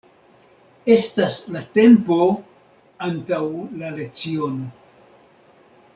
Estas 0.93 1.35
la 1.55 1.61
tempo 1.75 2.17
antaŭ 3.09 3.43
la 3.83 3.93
leciono. 4.01 4.73